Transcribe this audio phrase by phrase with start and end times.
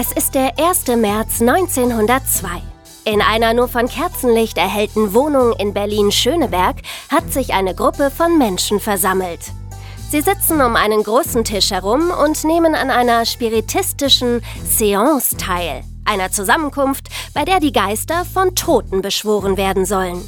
[0.00, 0.86] Es ist der 1.
[0.96, 2.62] März 1902.
[3.04, 6.76] In einer nur von Kerzenlicht erhellten Wohnung in Berlin-Schöneberg
[7.08, 9.40] hat sich eine Gruppe von Menschen versammelt.
[10.08, 16.30] Sie sitzen um einen großen Tisch herum und nehmen an einer spiritistischen Seance teil, einer
[16.30, 20.22] Zusammenkunft, bei der die Geister von Toten beschworen werden sollen.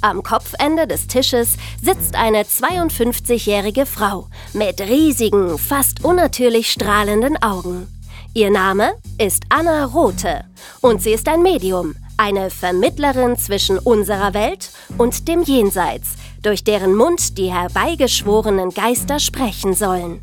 [0.00, 1.50] Am Kopfende des Tisches
[1.80, 7.86] sitzt eine 52-jährige Frau mit riesigen, fast unnatürlich strahlenden Augen.
[8.34, 10.46] Ihr Name ist Anna Rothe
[10.80, 16.94] und sie ist ein Medium, eine Vermittlerin zwischen unserer Welt und dem Jenseits, durch deren
[16.94, 20.22] Mund die herbeigeschworenen Geister sprechen sollen.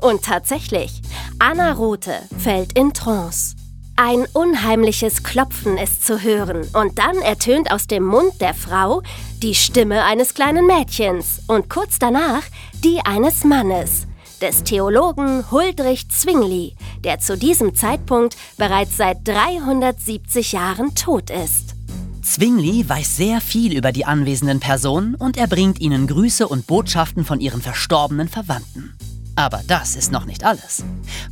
[0.00, 1.02] Und tatsächlich,
[1.38, 3.56] Anna Rothe fällt in Trance.
[3.94, 9.02] Ein unheimliches Klopfen ist zu hören und dann ertönt aus dem Mund der Frau
[9.42, 12.42] die Stimme eines kleinen Mädchens und kurz danach
[12.82, 14.06] die eines Mannes,
[14.40, 21.74] des Theologen Huldrych Zwingli, der zu diesem Zeitpunkt bereits seit 370 Jahren tot ist.
[22.22, 27.24] Zwingli weiß sehr viel über die anwesenden Personen und er bringt ihnen Grüße und Botschaften
[27.24, 28.94] von ihren verstorbenen Verwandten.
[29.36, 30.84] Aber das ist noch nicht alles.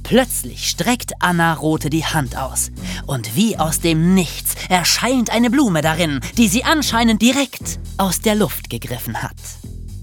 [0.03, 2.71] Plötzlich streckt Anna Rote die Hand aus.
[3.07, 8.35] Und wie aus dem Nichts erscheint eine Blume darin, die sie anscheinend direkt aus der
[8.35, 9.37] Luft gegriffen hat.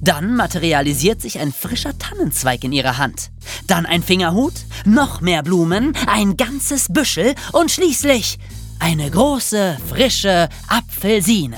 [0.01, 3.31] Dann materialisiert sich ein frischer Tannenzweig in ihrer Hand.
[3.67, 4.53] Dann ein Fingerhut,
[4.85, 8.37] noch mehr Blumen, ein ganzes Büschel und schließlich
[8.79, 11.57] eine große, frische Apfelsine.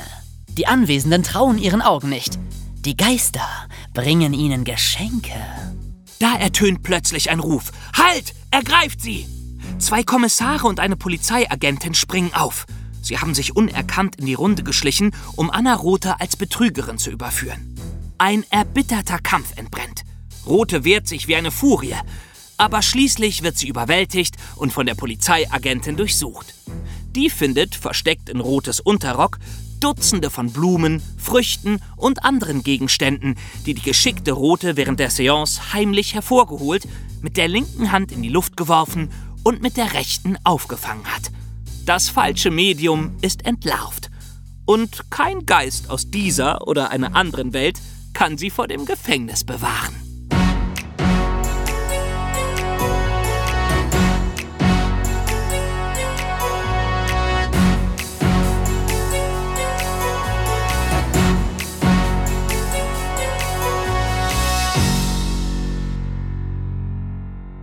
[0.50, 2.38] Die Anwesenden trauen ihren Augen nicht.
[2.86, 3.48] Die Geister
[3.94, 5.34] bringen ihnen Geschenke.
[6.20, 7.72] Da ertönt plötzlich ein Ruf.
[7.94, 8.34] Halt!
[8.50, 9.28] Ergreift sie!
[9.78, 12.66] Zwei Kommissare und eine Polizeiagentin springen auf.
[13.02, 17.76] Sie haben sich unerkannt in die Runde geschlichen, um Anna Rothe als Betrügerin zu überführen.
[18.20, 20.02] Ein erbitterter Kampf entbrennt.
[20.48, 21.94] Rothe wehrt sich wie eine Furie,
[22.58, 26.56] aber schließlich wird sie überwältigt und von der Polizeiagentin durchsucht.
[27.16, 29.38] Die findet, versteckt in Rothes Unterrock,
[29.80, 33.36] Dutzende von Blumen, Früchten und anderen Gegenständen,
[33.68, 36.88] die die geschickte Rote während der Seance heimlich hervorgeholt,
[37.22, 39.12] mit der linken Hand in die Luft geworfen
[39.44, 41.32] und mit der rechten aufgefangen hat.
[41.86, 44.10] Das falsche Medium ist entlarvt.
[44.66, 47.80] Und kein Geist aus dieser oder einer anderen Welt
[48.18, 49.96] kann sie vor dem Gefängnis bewahren.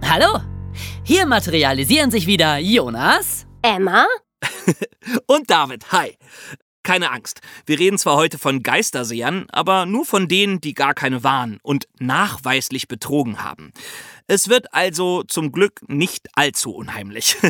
[0.08, 0.38] Hallo,
[1.02, 4.06] hier materialisieren sich wieder Jonas, Emma?
[5.26, 6.16] Und David, hi.
[6.84, 11.24] Keine Angst, wir reden zwar heute von Geistersehern, aber nur von denen, die gar keine
[11.24, 13.72] waren und nachweislich betrogen haben.
[14.26, 17.36] Es wird also zum Glück nicht allzu unheimlich.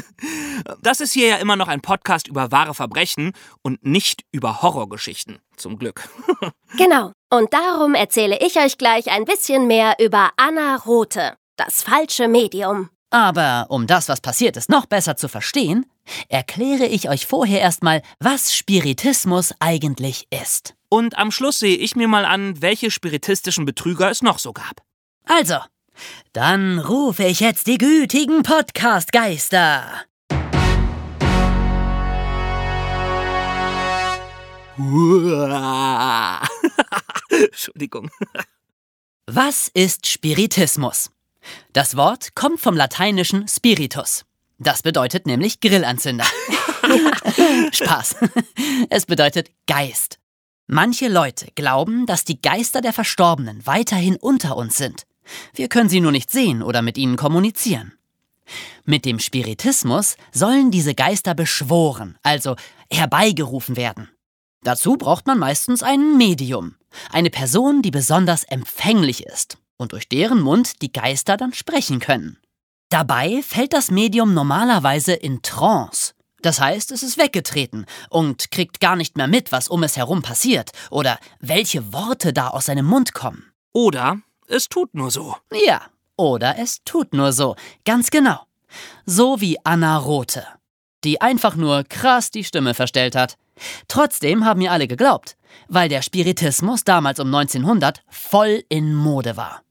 [0.80, 5.38] Das ist hier ja immer noch ein Podcast über wahre Verbrechen und nicht über Horrorgeschichten.
[5.56, 6.08] Zum Glück.
[6.76, 7.12] Genau.
[7.30, 12.90] Und darum erzähle ich euch gleich ein bisschen mehr über Anna Rothe, das falsche Medium.
[13.10, 15.86] Aber um das, was passiert ist, noch besser zu verstehen,
[16.28, 20.74] erkläre ich euch vorher erstmal, was Spiritismus eigentlich ist.
[20.88, 24.82] Und am Schluss sehe ich mir mal an, welche spiritistischen Betrüger es noch so gab.
[25.24, 25.56] Also,
[26.32, 30.04] dann rufe ich jetzt die gütigen Podcast-Geister.
[37.28, 38.10] Entschuldigung.
[39.26, 41.10] Was ist Spiritismus?
[41.72, 44.24] Das Wort kommt vom lateinischen Spiritus.
[44.58, 46.26] Das bedeutet nämlich Grillanzünder.
[47.72, 48.16] Spaß.
[48.90, 50.18] Es bedeutet Geist.
[50.66, 55.04] Manche Leute glauben, dass die Geister der Verstorbenen weiterhin unter uns sind.
[55.54, 57.92] Wir können sie nur nicht sehen oder mit ihnen kommunizieren.
[58.84, 62.56] Mit dem Spiritismus sollen diese Geister beschworen, also
[62.90, 64.10] herbeigerufen werden.
[64.62, 66.76] Dazu braucht man meistens ein Medium,
[67.10, 72.38] eine Person, die besonders empfänglich ist und durch deren Mund die Geister dann sprechen können.
[72.88, 76.14] Dabei fällt das Medium normalerweise in Trance.
[76.42, 80.20] Das heißt, es ist weggetreten und kriegt gar nicht mehr mit, was um es herum
[80.20, 83.52] passiert oder welche Worte da aus seinem Mund kommen.
[83.72, 85.36] Oder es tut nur so.
[85.66, 85.80] Ja,
[86.16, 87.56] oder es tut nur so,
[87.86, 88.40] ganz genau.
[89.06, 90.46] So wie Anna Rothe,
[91.02, 93.38] die einfach nur krass die Stimme verstellt hat.
[93.88, 95.36] Trotzdem haben ihr alle geglaubt,
[95.68, 99.62] weil der Spiritismus damals um 1900 voll in Mode war.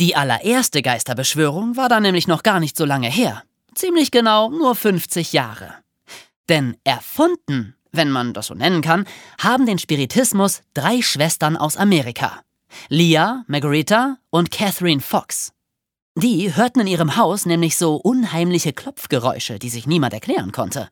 [0.00, 3.42] Die allererste Geisterbeschwörung war da nämlich noch gar nicht so lange her.
[3.74, 5.74] Ziemlich genau nur 50 Jahre.
[6.48, 9.06] Denn erfunden, wenn man das so nennen kann,
[9.38, 12.42] haben den Spiritismus drei Schwestern aus Amerika.
[12.88, 15.52] Leah, Margarita und Catherine Fox.
[16.14, 20.88] Die hörten in ihrem Haus nämlich so unheimliche Klopfgeräusche, die sich niemand erklären konnte.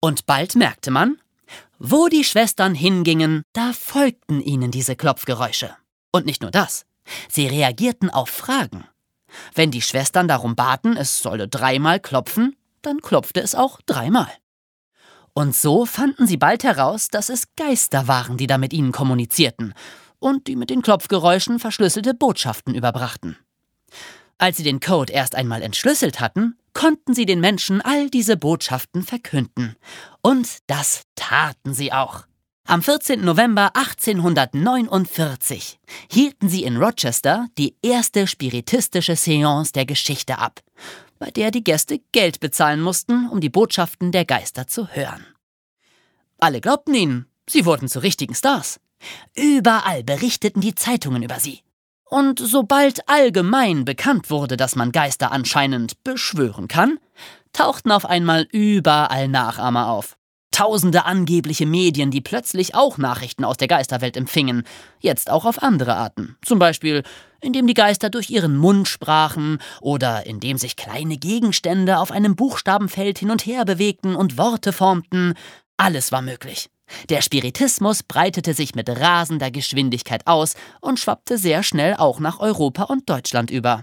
[0.00, 1.18] Und bald merkte man,
[1.78, 5.76] wo die Schwestern hingingen, da folgten ihnen diese Klopfgeräusche.
[6.12, 6.86] Und nicht nur das,
[7.28, 8.84] sie reagierten auf Fragen.
[9.54, 14.30] Wenn die Schwestern darum baten, es solle dreimal klopfen, dann klopfte es auch dreimal.
[15.32, 19.74] Und so fanden sie bald heraus, dass es Geister waren, die da mit ihnen kommunizierten
[20.20, 23.36] und die mit den Klopfgeräuschen verschlüsselte Botschaften überbrachten.
[24.38, 29.02] Als sie den Code erst einmal entschlüsselt hatten, konnten sie den Menschen all diese Botschaften
[29.02, 29.76] verkünden.
[30.22, 32.26] Und das taten sie auch.
[32.66, 33.22] Am 14.
[33.22, 35.78] November 1849
[36.10, 40.62] hielten sie in Rochester die erste spiritistische Seance der Geschichte ab,
[41.18, 45.26] bei der die Gäste Geld bezahlen mussten, um die Botschaften der Geister zu hören.
[46.38, 48.80] Alle glaubten ihnen, sie wurden zu richtigen Stars.
[49.36, 51.60] Überall berichteten die Zeitungen über sie.
[52.08, 56.98] Und sobald allgemein bekannt wurde, dass man Geister anscheinend beschwören kann,
[57.52, 60.16] tauchten auf einmal überall Nachahmer auf.
[60.54, 64.62] Tausende angebliche Medien, die plötzlich auch Nachrichten aus der Geisterwelt empfingen,
[65.00, 66.36] jetzt auch auf andere Arten.
[66.44, 67.02] Zum Beispiel,
[67.40, 73.18] indem die Geister durch ihren Mund sprachen oder indem sich kleine Gegenstände auf einem Buchstabenfeld
[73.18, 75.34] hin und her bewegten und Worte formten.
[75.76, 76.70] Alles war möglich.
[77.08, 82.84] Der Spiritismus breitete sich mit rasender Geschwindigkeit aus und schwappte sehr schnell auch nach Europa
[82.84, 83.82] und Deutschland über.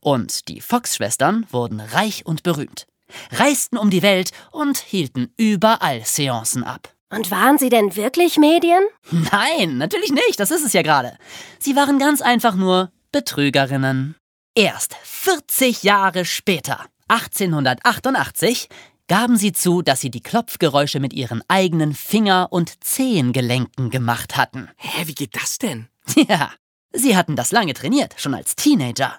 [0.00, 2.88] Und die Fox-Schwestern wurden reich und berühmt
[3.32, 6.94] reisten um die Welt und hielten überall Seancen ab.
[7.12, 8.82] Und waren sie denn wirklich Medien?
[9.10, 11.16] Nein, natürlich nicht, das ist es ja gerade.
[11.58, 14.14] Sie waren ganz einfach nur Betrügerinnen.
[14.54, 18.68] Erst 40 Jahre später, 1888,
[19.08, 24.68] gaben sie zu, dass sie die Klopfgeräusche mit ihren eigenen Finger- und Zehengelenken gemacht hatten.
[24.76, 25.88] Hä, wie geht das denn?
[26.28, 26.52] Ja,
[26.92, 29.18] sie hatten das lange trainiert, schon als Teenager.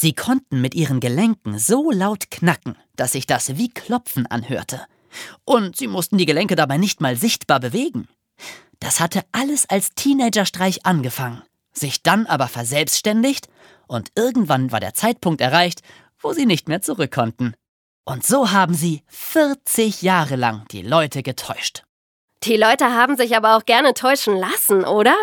[0.00, 4.80] Sie konnten mit ihren Gelenken so laut knacken, dass sich das wie Klopfen anhörte.
[5.44, 8.08] Und sie mussten die Gelenke dabei nicht mal sichtbar bewegen.
[8.78, 11.42] Das hatte alles als Teenagerstreich angefangen,
[11.74, 13.48] sich dann aber verselbstständigt
[13.88, 15.82] und irgendwann war der Zeitpunkt erreicht,
[16.18, 17.52] wo sie nicht mehr zurück konnten.
[18.06, 21.82] Und so haben sie 40 Jahre lang die Leute getäuscht.
[22.44, 25.14] Die Leute haben sich aber auch gerne täuschen lassen, oder?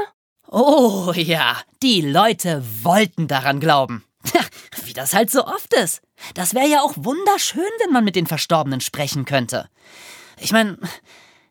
[0.52, 4.04] Oh ja, die Leute wollten daran glauben.
[4.86, 6.02] Wie das halt so oft ist.
[6.34, 9.70] Das wäre ja auch wunderschön, wenn man mit den Verstorbenen sprechen könnte.
[10.40, 10.78] Ich meine,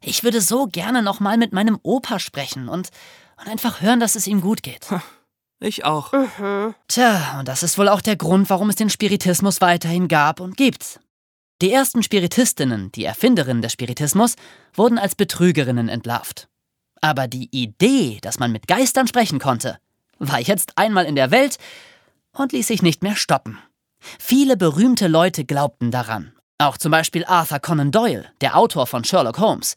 [0.01, 2.91] ich würde so gerne noch mal mit meinem Opa sprechen und,
[3.39, 4.87] und einfach hören, dass es ihm gut geht.
[5.59, 6.13] Ich auch.
[6.13, 6.75] Mhm.
[6.87, 10.57] Tja, und das ist wohl auch der Grund, warum es den Spiritismus weiterhin gab und
[10.57, 11.01] gibt.
[11.63, 14.37] Die ersten Spiritistinnen, die Erfinderinnen des Spiritismus,
[14.75, 16.49] wurden als Betrügerinnen entlarvt.
[17.01, 19.79] Aber die Idee, dass man mit Geistern sprechen konnte,
[20.19, 21.57] war jetzt einmal in der Welt
[22.37, 23.59] und ließ sich nicht mehr stoppen.
[24.19, 29.39] Viele berühmte Leute glaubten daran, auch zum Beispiel Arthur Conan Doyle, der Autor von Sherlock
[29.39, 29.77] Holmes.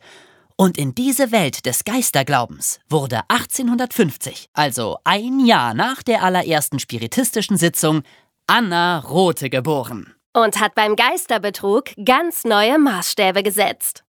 [0.55, 7.55] Und in diese Welt des Geisterglaubens wurde 1850, also ein Jahr nach der allerersten spiritistischen
[7.55, 8.03] Sitzung,
[8.45, 10.15] Anna Rothe geboren.
[10.33, 14.03] Und hat beim Geisterbetrug ganz neue Maßstäbe gesetzt.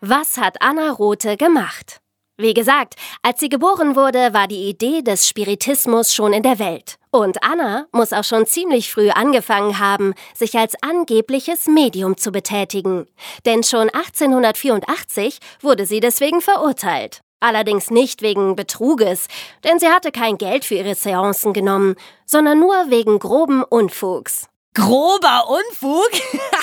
[0.00, 2.03] Was hat Anna Rothe gemacht?
[2.36, 6.96] Wie gesagt, als sie geboren wurde, war die Idee des Spiritismus schon in der Welt.
[7.12, 13.06] Und Anna muss auch schon ziemlich früh angefangen haben, sich als angebliches Medium zu betätigen.
[13.46, 17.20] Denn schon 1884 wurde sie deswegen verurteilt.
[17.38, 19.28] Allerdings nicht wegen Betruges,
[19.62, 21.94] denn sie hatte kein Geld für ihre Seancen genommen,
[22.26, 24.48] sondern nur wegen groben Unfugs.
[24.74, 26.10] Grober Unfug?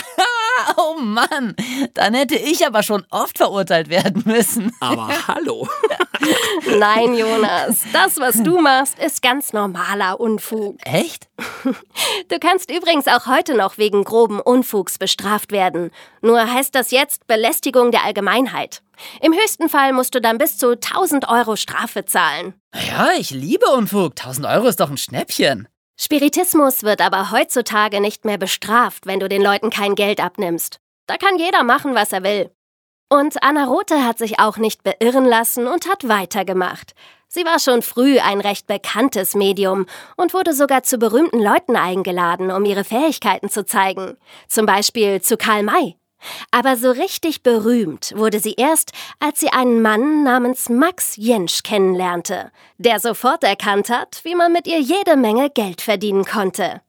[0.77, 1.55] oh Mann,
[1.93, 4.71] dann hätte ich aber schon oft verurteilt werden müssen.
[4.81, 5.67] Aber hallo.
[6.77, 10.77] Nein, Jonas, das, was du machst, ist ganz normaler Unfug.
[10.83, 11.29] Echt?
[12.27, 15.91] Du kannst übrigens auch heute noch wegen groben Unfugs bestraft werden.
[16.21, 18.81] Nur heißt das jetzt Belästigung der Allgemeinheit.
[19.21, 22.53] Im höchsten Fall musst du dann bis zu 1000 Euro Strafe zahlen.
[22.73, 24.11] Ja, ich liebe Unfug.
[24.19, 25.67] 1000 Euro ist doch ein Schnäppchen.
[26.03, 30.79] Spiritismus wird aber heutzutage nicht mehr bestraft, wenn du den Leuten kein Geld abnimmst.
[31.05, 32.49] Da kann jeder machen, was er will.
[33.07, 36.93] Und Anna Rothe hat sich auch nicht beirren lassen und hat weitergemacht.
[37.27, 39.85] Sie war schon früh ein recht bekanntes Medium
[40.17, 44.17] und wurde sogar zu berühmten Leuten eingeladen, um ihre Fähigkeiten zu zeigen.
[44.47, 46.00] Zum Beispiel zu Karl May.
[46.51, 52.51] Aber so richtig berühmt wurde sie erst, als sie einen Mann namens Max Jentsch kennenlernte,
[52.77, 56.81] der sofort erkannt hat, wie man mit ihr jede Menge Geld verdienen konnte.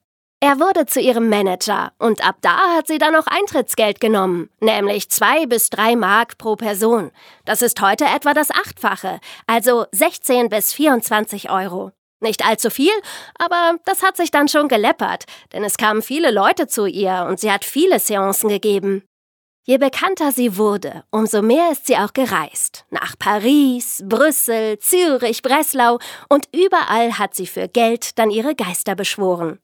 [0.45, 5.09] Er wurde zu ihrem Manager und ab da hat sie dann auch Eintrittsgeld genommen, nämlich
[5.09, 7.13] zwei bis drei Mark pro Person.
[7.45, 11.93] Das ist heute etwa das Achtfache, also 16 bis 24 Euro.
[12.19, 12.91] Nicht allzu viel,
[13.39, 17.39] aber das hat sich dann schon geleppert, denn es kamen viele Leute zu ihr und
[17.39, 19.05] sie hat viele Seancen gegeben.
[19.65, 22.85] Je bekannter sie wurde, umso mehr ist sie auch gereist.
[22.91, 29.61] Nach Paris, Brüssel, Zürich, Breslau und überall hat sie für Geld dann ihre Geister beschworen.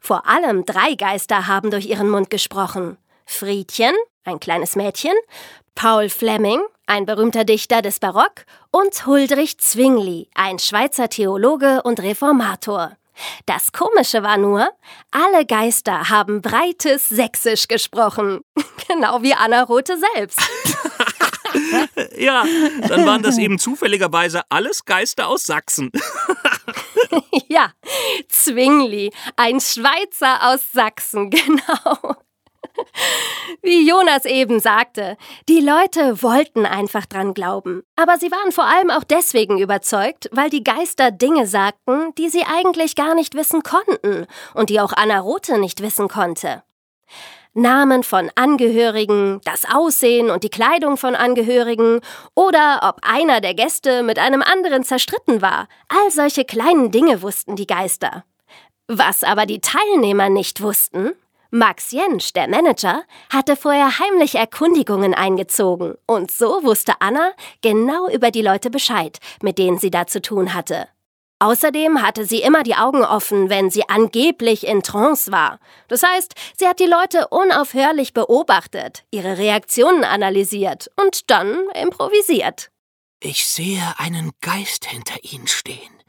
[0.00, 2.98] Vor allem drei Geister haben durch ihren Mund gesprochen.
[3.26, 5.14] Friedchen, ein kleines Mädchen,
[5.74, 12.96] Paul Fleming, ein berühmter Dichter des Barock, und Huldrych Zwingli, ein Schweizer Theologe und Reformator.
[13.46, 14.68] Das Komische war nur,
[15.10, 18.40] alle Geister haben breites Sächsisch gesprochen.
[18.88, 20.40] genau wie Anna Rothe selbst.
[22.16, 22.44] ja,
[22.88, 25.90] dann waren das eben zufälligerweise alles Geister aus Sachsen.
[27.48, 27.72] ja,
[28.28, 32.16] Zwingli, ein Schweizer aus Sachsen, genau.
[33.62, 35.16] Wie Jonas eben sagte,
[35.48, 37.82] die Leute wollten einfach dran glauben.
[37.96, 42.44] Aber sie waren vor allem auch deswegen überzeugt, weil die Geister Dinge sagten, die sie
[42.44, 46.62] eigentlich gar nicht wissen konnten und die auch Anna Rothe nicht wissen konnte.
[47.54, 52.00] Namen von Angehörigen, das Aussehen und die Kleidung von Angehörigen
[52.34, 55.68] oder ob einer der Gäste mit einem anderen zerstritten war.
[55.88, 58.24] All solche kleinen Dinge wussten die Geister.
[58.88, 61.12] Was aber die Teilnehmer nicht wussten,
[61.54, 68.30] Max Jensch, der Manager, hatte vorher heimlich Erkundigungen eingezogen und so wusste Anna genau über
[68.30, 70.88] die Leute Bescheid, mit denen sie da zu tun hatte.
[71.40, 75.58] Außerdem hatte sie immer die Augen offen, wenn sie angeblich in Trance war.
[75.88, 82.70] Das heißt, sie hat die Leute unaufhörlich beobachtet, ihre Reaktionen analysiert und dann improvisiert.
[83.20, 86.02] Ich sehe einen Geist hinter ihnen stehen,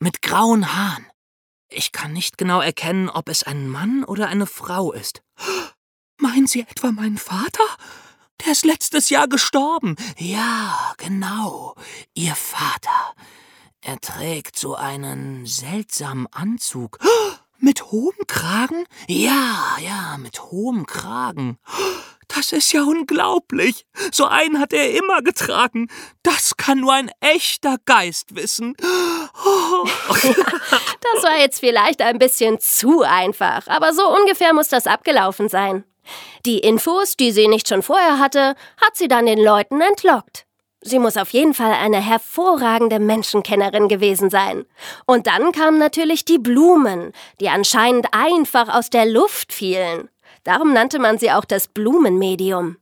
[0.00, 1.06] mit grauen Haaren.
[1.72, 5.22] Ich kann nicht genau erkennen, ob es ein Mann oder eine Frau ist.
[6.18, 7.64] Meinen Sie etwa meinen Vater?
[8.44, 9.94] Der ist letztes Jahr gestorben.
[10.18, 11.76] Ja, genau,
[12.14, 13.14] Ihr Vater.
[13.82, 16.98] Er trägt so einen seltsamen Anzug.
[17.58, 18.84] Mit hohem Kragen?
[19.06, 21.58] Ja, ja, mit hohem Kragen.
[22.28, 23.86] Das ist ja unglaublich.
[24.12, 25.88] So einen hat er immer getragen.
[26.22, 28.76] Das kann nur ein echter Geist wissen.
[31.14, 35.84] Das war jetzt vielleicht ein bisschen zu einfach, aber so ungefähr muss das abgelaufen sein.
[36.46, 40.46] Die Infos, die sie nicht schon vorher hatte, hat sie dann den Leuten entlockt.
[40.82, 44.64] Sie muss auf jeden Fall eine hervorragende Menschenkennerin gewesen sein.
[45.06, 50.08] Und dann kamen natürlich die Blumen, die anscheinend einfach aus der Luft fielen.
[50.44, 52.78] Darum nannte man sie auch das Blumenmedium.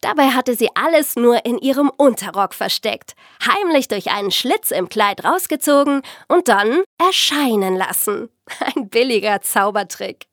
[0.00, 5.24] Dabei hatte sie alles nur in ihrem Unterrock versteckt, heimlich durch einen Schlitz im Kleid
[5.24, 8.28] rausgezogen und dann erscheinen lassen.
[8.76, 10.28] Ein billiger Zaubertrick.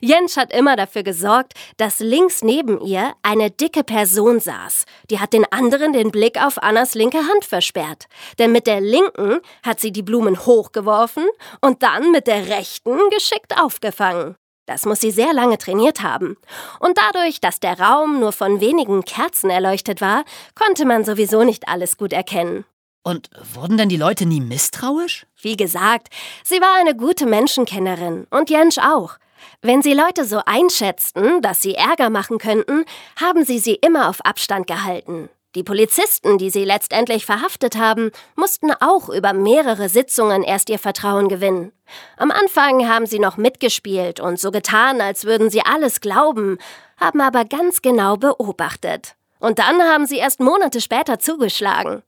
[0.00, 4.84] Jentsch hat immer dafür gesorgt, dass links neben ihr eine dicke Person saß.
[5.10, 8.06] Die hat den anderen den Blick auf Annas linke Hand versperrt.
[8.38, 11.26] Denn mit der linken hat sie die Blumen hochgeworfen
[11.60, 14.36] und dann mit der rechten geschickt aufgefangen.
[14.68, 16.36] Das muss sie sehr lange trainiert haben.
[16.78, 21.68] Und dadurch, dass der Raum nur von wenigen Kerzen erleuchtet war, konnte man sowieso nicht
[21.68, 22.66] alles gut erkennen.
[23.02, 25.26] Und wurden denn die Leute nie misstrauisch?
[25.40, 26.08] Wie gesagt,
[26.44, 29.16] sie war eine gute Menschenkennerin und Jentsch auch.
[29.62, 32.84] Wenn sie Leute so einschätzten, dass sie Ärger machen könnten,
[33.18, 35.30] haben sie sie immer auf Abstand gehalten.
[35.54, 41.28] Die Polizisten, die sie letztendlich verhaftet haben, mussten auch über mehrere Sitzungen erst ihr Vertrauen
[41.28, 41.72] gewinnen.
[42.18, 46.58] Am Anfang haben sie noch mitgespielt und so getan, als würden sie alles glauben,
[46.98, 49.14] haben aber ganz genau beobachtet.
[49.40, 52.02] Und dann haben sie erst Monate später zugeschlagen.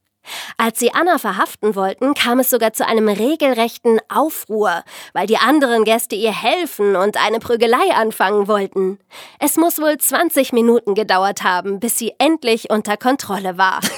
[0.57, 5.83] Als sie Anna verhaften wollten, kam es sogar zu einem regelrechten Aufruhr, weil die anderen
[5.83, 8.99] Gäste ihr helfen und eine Prügelei anfangen wollten.
[9.39, 13.81] Es muss wohl 20 Minuten gedauert haben, bis sie endlich unter Kontrolle war.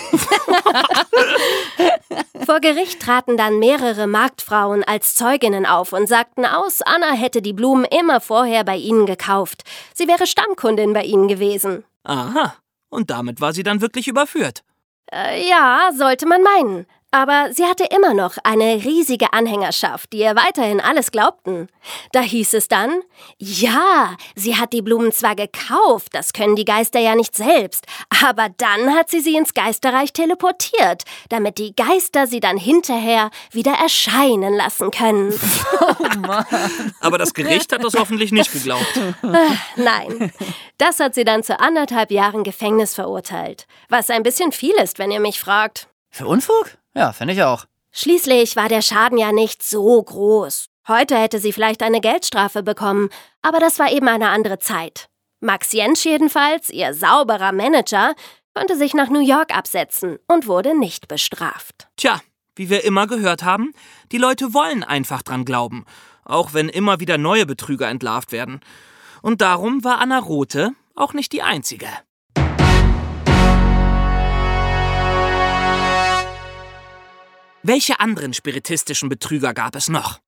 [2.46, 7.54] Vor Gericht traten dann mehrere Marktfrauen als Zeuginnen auf und sagten aus, Anna hätte die
[7.54, 9.64] Blumen immer vorher bei ihnen gekauft.
[9.94, 11.84] Sie wäre Stammkundin bei ihnen gewesen.
[12.04, 12.56] Aha,
[12.90, 14.64] und damit war sie dann wirklich überführt.
[15.12, 16.86] Äh, ja, sollte man meinen.
[17.14, 21.68] Aber sie hatte immer noch eine riesige Anhängerschaft, die ihr weiterhin alles glaubten.
[22.12, 23.02] Da hieß es dann,
[23.38, 27.86] ja, sie hat die Blumen zwar gekauft, das können die Geister ja nicht selbst,
[28.24, 33.74] aber dann hat sie sie ins Geisterreich teleportiert, damit die Geister sie dann hinterher wieder
[33.74, 35.40] erscheinen lassen können.
[35.82, 36.46] Oh Mann.
[37.00, 38.98] aber das Gericht hat das hoffentlich nicht geglaubt.
[38.98, 40.32] Äh, nein,
[40.78, 45.12] das hat sie dann zu anderthalb Jahren Gefängnis verurteilt, was ein bisschen viel ist, wenn
[45.12, 45.90] ihr mich fragt.
[46.10, 46.78] Für Unfug?
[46.96, 47.66] Ja, finde ich auch.
[47.92, 50.68] Schließlich war der Schaden ja nicht so groß.
[50.88, 53.10] Heute hätte sie vielleicht eine Geldstrafe bekommen,
[53.42, 55.08] aber das war eben eine andere Zeit.
[55.40, 58.16] Max Jentsch jedenfalls, ihr sauberer Manager,
[58.54, 61.88] konnte sich nach New York absetzen und wurde nicht bestraft.
[61.98, 62.20] Tja,
[62.56, 63.74] wie wir immer gehört haben,
[64.12, 65.86] die Leute wollen einfach dran glauben,
[66.24, 68.60] auch wenn immer wieder neue Betrüger entlarvt werden.
[69.22, 71.88] Und darum war Anna Rothe auch nicht die einzige.
[77.66, 80.20] Welche anderen spiritistischen Betrüger gab es noch?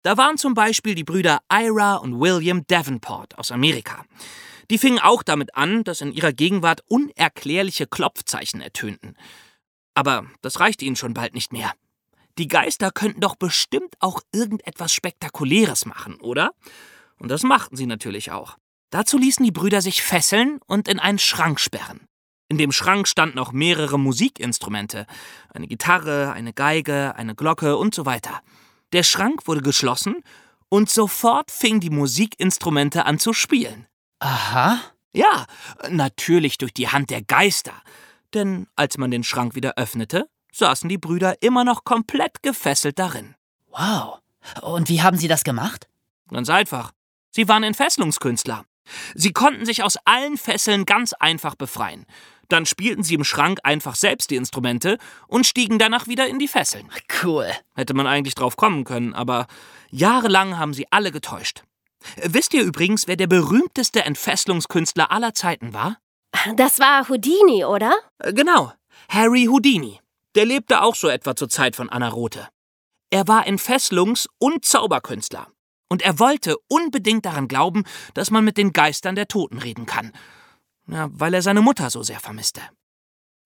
[0.00, 4.06] Da waren zum Beispiel die Brüder Ira und William Davenport aus Amerika.
[4.70, 9.16] Die fingen auch damit an, dass in ihrer Gegenwart unerklärliche Klopfzeichen ertönten.
[9.92, 11.74] Aber das reichte ihnen schon bald nicht mehr.
[12.38, 16.52] Die Geister könnten doch bestimmt auch irgendetwas Spektakuläres machen, oder?
[17.18, 18.56] Und das machten sie natürlich auch.
[18.88, 22.07] Dazu ließen die Brüder sich fesseln und in einen Schrank sperren.
[22.48, 25.06] In dem Schrank standen auch mehrere Musikinstrumente.
[25.52, 28.40] Eine Gitarre, eine Geige, eine Glocke und so weiter.
[28.92, 30.22] Der Schrank wurde geschlossen
[30.70, 33.86] und sofort fingen die Musikinstrumente an zu spielen.
[34.20, 34.80] Aha.
[35.12, 35.46] Ja,
[35.90, 37.74] natürlich durch die Hand der Geister.
[38.32, 43.34] Denn als man den Schrank wieder öffnete, saßen die Brüder immer noch komplett gefesselt darin.
[43.68, 44.20] Wow.
[44.62, 45.86] Und wie haben Sie das gemacht?
[46.30, 46.92] Ganz einfach.
[47.30, 48.64] Sie waren Entfesselungskünstler.
[49.14, 52.06] Sie konnten sich aus allen Fesseln ganz einfach befreien.
[52.48, 56.48] Dann spielten sie im Schrank einfach selbst die Instrumente und stiegen danach wieder in die
[56.48, 56.90] Fesseln.
[57.22, 57.50] Cool.
[57.74, 59.46] Hätte man eigentlich drauf kommen können, aber
[59.90, 61.62] jahrelang haben sie alle getäuscht.
[62.22, 65.98] Wisst ihr übrigens, wer der berühmteste Entfesselungskünstler aller Zeiten war?
[66.54, 67.92] Das war Houdini, oder?
[68.18, 68.72] Äh, Genau,
[69.08, 70.00] Harry Houdini.
[70.34, 72.48] Der lebte auch so etwa zur Zeit von Anna Rothe.
[73.10, 75.48] Er war Entfesselungs- und Zauberkünstler.
[75.88, 80.12] Und er wollte unbedingt daran glauben, dass man mit den Geistern der Toten reden kann.
[80.90, 82.62] Ja, weil er seine Mutter so sehr vermisste.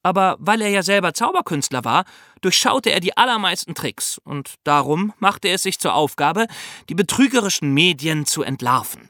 [0.02, 2.04] Aber weil er ja selber Zauberkünstler war,
[2.40, 6.46] durchschaute er die allermeisten Tricks und darum machte es sich zur Aufgabe,
[6.88, 9.08] die betrügerischen Medien zu entlarven.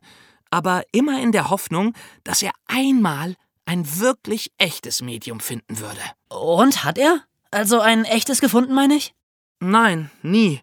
[0.50, 6.00] Aber immer in der Hoffnung, dass er einmal ein wirklich echtes Medium finden würde.
[6.28, 7.24] Und hat er?
[7.50, 9.14] Also ein echtes gefunden, meine ich?
[9.60, 10.60] Nein, nie.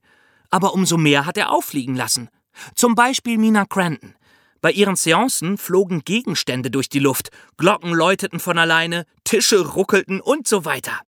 [0.52, 2.30] Aber umso mehr hat er auffliegen lassen.
[2.76, 4.16] Zum Beispiel Mina Cranton.
[4.62, 10.48] Bei ihren Seancen flogen Gegenstände durch die Luft, Glocken läuteten von alleine, Tische ruckelten und
[10.48, 11.00] so weiter.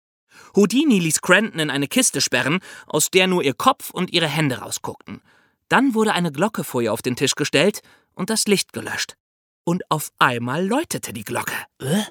[0.57, 4.59] Houdini ließ Cranton in eine Kiste sperren, aus der nur ihr Kopf und ihre Hände
[4.59, 5.23] rausguckten.
[5.69, 7.81] Dann wurde eine Glocke vor ihr auf den Tisch gestellt
[8.15, 9.17] und das Licht gelöscht.
[9.65, 11.55] Und auf einmal läutete die Glocke.
[11.81, 12.03] Äh?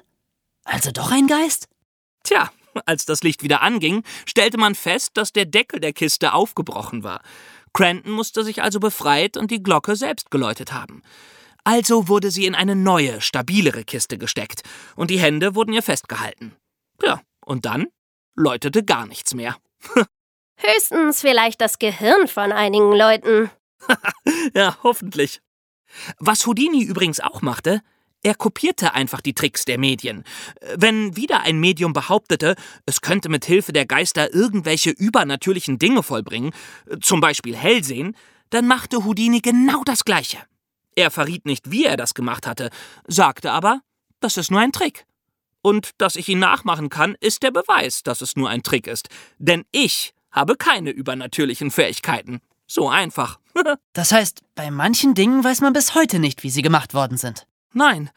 [0.64, 1.68] Also doch ein Geist?
[2.22, 2.50] Tja,
[2.86, 7.20] als das Licht wieder anging, stellte man fest, dass der Deckel der Kiste aufgebrochen war.
[7.72, 11.02] Cranton musste sich also befreit und die Glocke selbst geläutet haben.
[11.64, 14.62] Also wurde sie in eine neue, stabilere Kiste gesteckt
[14.96, 16.56] und die Hände wurden ihr festgehalten.
[17.02, 17.86] Ja, und dann
[18.34, 19.56] läutete gar nichts mehr.
[20.56, 23.50] Höchstens vielleicht das Gehirn von einigen Leuten.
[24.54, 25.40] Ja, hoffentlich.
[26.18, 27.82] Was Houdini übrigens auch machte,
[28.22, 30.24] er kopierte einfach die Tricks der Medien.
[30.76, 32.54] Wenn wieder ein Medium behauptete,
[32.86, 36.52] es könnte mit Hilfe der Geister irgendwelche übernatürlichen Dinge vollbringen,
[37.00, 38.16] zum Beispiel Hellsehen,
[38.50, 40.38] dann machte Houdini genau das Gleiche.
[40.96, 42.70] Er verriet nicht, wie er das gemacht hatte,
[43.06, 43.80] sagte aber,
[44.20, 45.06] das ist nur ein Trick.
[45.62, 49.08] Und dass ich ihn nachmachen kann, ist der Beweis, dass es nur ein Trick ist.
[49.38, 52.40] Denn ich habe keine übernatürlichen Fähigkeiten.
[52.66, 53.38] So einfach.
[53.92, 57.46] Das heißt, bei manchen Dingen weiß man bis heute nicht, wie sie gemacht worden sind.
[57.72, 58.10] Nein,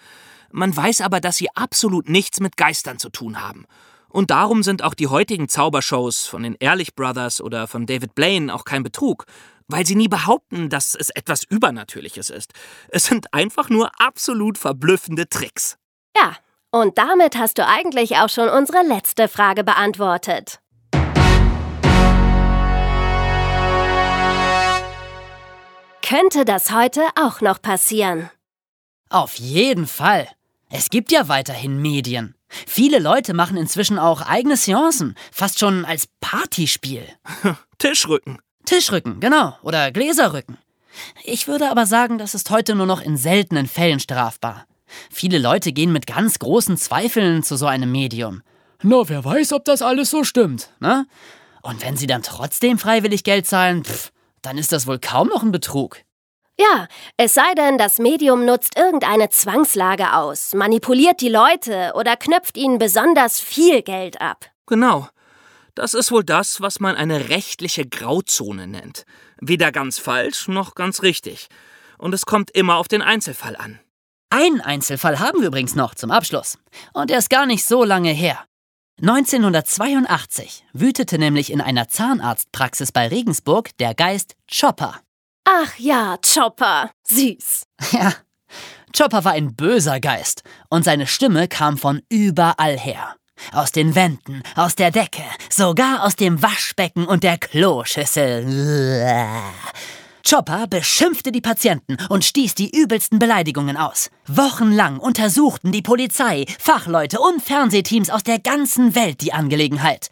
[0.52, 3.66] man weiß aber, dass sie absolut nichts mit Geistern zu tun haben.
[4.10, 8.54] Und darum sind auch die heutigen Zaubershows von den Ehrlich Brothers oder von David Blaine
[8.54, 9.26] auch kein Betrug,
[9.68, 12.54] weil sie nie behaupten, dass es etwas Übernatürliches ist.
[12.90, 15.78] Es sind einfach nur absolut verblüffende Tricks.
[16.16, 16.36] Ja,
[16.70, 20.60] und damit hast du eigentlich auch schon unsere letzte Frage beantwortet.
[26.04, 28.30] Könnte das heute auch noch passieren?
[29.14, 30.28] Auf jeden Fall.
[30.72, 32.34] Es gibt ja weiterhin Medien.
[32.50, 37.08] Viele Leute machen inzwischen auch eigene Seancen, fast schon als Partyspiel.
[37.78, 38.40] Tischrücken.
[38.66, 40.58] Tischrücken, genau, oder Gläserrücken.
[41.24, 44.66] Ich würde aber sagen, das ist heute nur noch in seltenen Fällen strafbar.
[45.12, 48.42] Viele Leute gehen mit ganz großen Zweifeln zu so einem Medium.
[48.82, 51.06] Na, wer weiß, ob das alles so stimmt, ne?
[51.62, 55.44] Und wenn sie dann trotzdem freiwillig Geld zahlen, pff, dann ist das wohl kaum noch
[55.44, 56.00] ein Betrug.
[56.64, 62.58] Ja, es sei denn, das Medium nutzt irgendeine Zwangslage aus, manipuliert die Leute oder knöpft
[62.58, 64.46] ihnen besonders viel Geld ab.
[64.68, 65.10] Genau.
[65.76, 69.06] Das ist wohl das, was man eine rechtliche Grauzone nennt.
[69.42, 71.48] Weder ganz falsch noch ganz richtig.
[71.98, 73.80] Und es kommt immer auf den Einzelfall an.
[74.30, 76.60] Einen Einzelfall haben wir übrigens noch zum Abschluss.
[76.94, 78.40] Und er ist gar nicht so lange her.
[79.02, 85.02] 1982 wütete nämlich in einer Zahnarztpraxis bei Regensburg der Geist Chopper.
[85.46, 86.92] Ach ja, Chopper.
[87.08, 87.64] Süß.
[87.92, 88.14] Ja.
[88.96, 93.16] Chopper war ein böser Geist und seine Stimme kam von überall her.
[93.52, 98.46] Aus den Wänden, aus der Decke, sogar aus dem Waschbecken und der Kloschüssel.
[100.28, 104.12] Chopper beschimpfte die Patienten und stieß die übelsten Beleidigungen aus.
[104.28, 110.10] Wochenlang untersuchten die Polizei, Fachleute und Fernsehteams aus der ganzen Welt die Angelegenheit.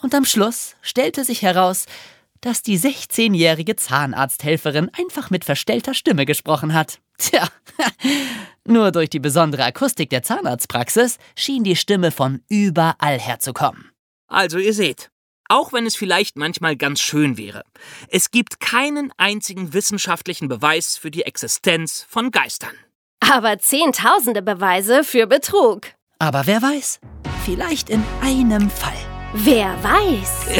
[0.00, 1.84] Und am Schluss stellte sich heraus,
[2.40, 7.00] dass die 16-jährige Zahnarzthelferin einfach mit verstellter Stimme gesprochen hat.
[7.18, 7.48] Tja,
[8.66, 13.90] nur durch die besondere Akustik der Zahnarztpraxis schien die Stimme von überall herzukommen.
[14.26, 15.10] Also ihr seht,
[15.48, 17.64] auch wenn es vielleicht manchmal ganz schön wäre,
[18.08, 22.74] es gibt keinen einzigen wissenschaftlichen Beweis für die Existenz von Geistern.
[23.20, 25.88] Aber zehntausende Beweise für Betrug.
[26.18, 27.00] Aber wer weiß,
[27.44, 29.09] vielleicht in einem Fall.
[29.32, 30.58] Wer weiß.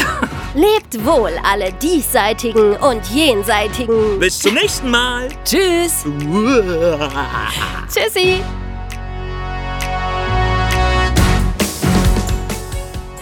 [0.55, 4.21] Lebt wohl alle diesseitigen und jenseitigen.
[4.21, 5.29] Bis zum nächsten Mal.
[5.45, 6.05] Tschüss!
[7.93, 8.41] Tschüssi.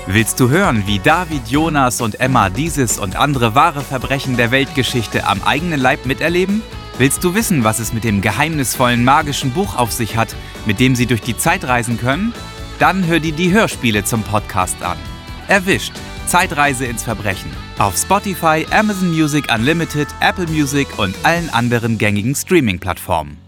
[0.07, 5.27] Willst du hören, wie David, Jonas und Emma dieses und andere wahre Verbrechen der Weltgeschichte
[5.27, 6.63] am eigenen Leib miterleben?
[6.99, 10.35] Willst du wissen, was es mit dem geheimnisvollen magischen Buch auf sich hat,
[10.67, 12.35] mit dem sie durch die Zeit reisen können?
[12.79, 14.99] Dann hör dir die Hörspiele zum Podcast an.
[15.49, 15.95] Erwischt.
[16.27, 17.51] Zeitreise ins Verbrechen.
[17.79, 23.48] Auf Spotify, Amazon Music Unlimited, Apple Music und allen anderen gängigen Streaming-Plattformen.